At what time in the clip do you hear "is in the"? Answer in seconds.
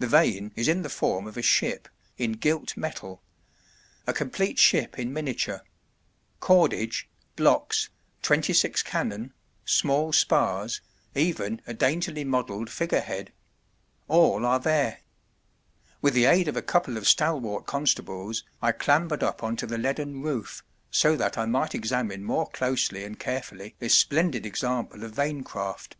0.54-0.90